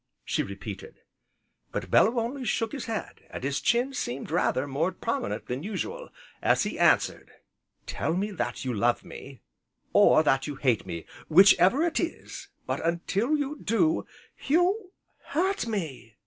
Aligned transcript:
she 0.25 0.41
repeated. 0.41 1.01
But 1.71 1.91
Bellew 1.91 2.19
only 2.19 2.43
shook 2.43 2.71
his 2.71 2.85
head, 2.85 3.21
and 3.29 3.43
his 3.43 3.61
chin 3.61 3.93
seemed 3.93 4.31
rather 4.31 4.65
more 4.65 4.91
prominent 4.91 5.45
than 5.45 5.61
usual, 5.61 6.09
as 6.41 6.63
he 6.63 6.79
answered: 6.79 7.29
"Tell 7.85 8.15
me 8.15 8.31
that 8.31 8.65
you 8.65 8.73
love 8.73 9.05
me, 9.05 9.41
or 9.93 10.23
that 10.23 10.47
you 10.47 10.55
hate 10.55 10.87
me 10.87 11.05
whichever 11.27 11.83
it 11.83 11.99
is, 11.99 12.47
but, 12.65 12.83
until 12.83 13.37
you 13.37 13.59
do" 13.63 14.07
"You 14.47 14.91
hurt 15.35 15.67
me!" 15.67 16.15